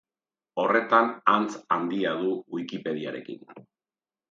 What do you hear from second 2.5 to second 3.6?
Wikipediarekin.